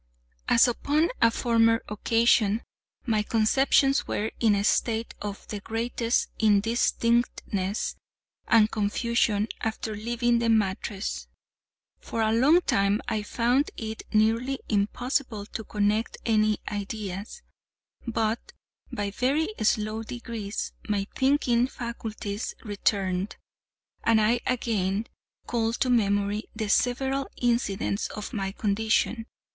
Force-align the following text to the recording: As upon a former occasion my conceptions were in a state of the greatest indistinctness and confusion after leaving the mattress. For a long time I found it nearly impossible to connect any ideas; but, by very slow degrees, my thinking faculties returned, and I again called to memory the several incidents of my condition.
As 0.49 0.67
upon 0.67 1.09
a 1.21 1.29
former 1.29 1.83
occasion 1.87 2.63
my 3.05 3.21
conceptions 3.21 4.07
were 4.07 4.31
in 4.39 4.55
a 4.55 4.63
state 4.63 5.13
of 5.21 5.47
the 5.49 5.59
greatest 5.59 6.29
indistinctness 6.39 7.97
and 8.47 8.71
confusion 8.71 9.47
after 9.59 9.95
leaving 9.95 10.39
the 10.39 10.49
mattress. 10.49 11.27
For 11.99 12.23
a 12.23 12.33
long 12.33 12.61
time 12.61 12.99
I 13.07 13.21
found 13.21 13.69
it 13.77 14.01
nearly 14.11 14.57
impossible 14.67 15.45
to 15.45 15.63
connect 15.63 16.17
any 16.25 16.57
ideas; 16.67 17.43
but, 18.07 18.53
by 18.91 19.11
very 19.11 19.49
slow 19.61 20.01
degrees, 20.01 20.71
my 20.89 21.05
thinking 21.15 21.67
faculties 21.67 22.55
returned, 22.63 23.35
and 24.03 24.19
I 24.19 24.39
again 24.47 25.05
called 25.45 25.75
to 25.81 25.91
memory 25.91 26.45
the 26.55 26.69
several 26.69 27.29
incidents 27.37 28.07
of 28.07 28.33
my 28.33 28.51
condition. 28.51 29.27